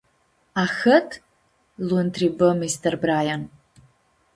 “Ahãt?” 0.61 1.09
lu-ãntribã 1.87 2.51
mister 2.63 2.93
Braian. 3.01 3.49